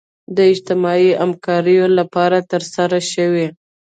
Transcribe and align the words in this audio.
د 0.35 0.37
اجتماعي 0.53 1.09
همکاریو 1.21 1.85
لپاره 1.99 2.37
ترسره 2.51 2.99
شوي. 3.13 3.47